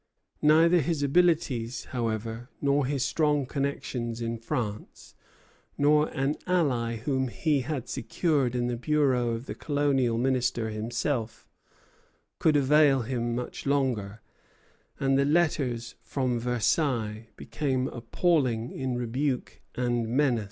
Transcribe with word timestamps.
Neither 0.41 0.79
his 0.79 1.03
abilities, 1.03 1.85
however, 1.91 2.49
nor 2.59 2.87
his 2.87 3.05
strong 3.05 3.45
connections 3.45 4.19
in 4.19 4.39
France, 4.39 5.13
nor 5.77 6.07
an 6.07 6.37
ally 6.47 6.95
whom 6.95 7.27
he 7.27 7.59
had 7.59 7.87
secured 7.87 8.55
in 8.55 8.65
the 8.65 8.77
bureau 8.77 9.29
of 9.29 9.45
the 9.45 9.53
Colonial 9.53 10.17
Minister 10.17 10.71
himself, 10.71 11.47
could 12.39 12.55
avail 12.55 13.03
him 13.03 13.35
much 13.35 13.67
longer; 13.67 14.23
and 14.99 15.19
the 15.19 15.23
letters 15.25 15.93
from 16.01 16.39
Versailles 16.39 17.27
became 17.35 17.87
appalling 17.89 18.71
in 18.71 18.97
rebuke 18.97 19.61
and 19.75 20.09
menace. 20.09 20.39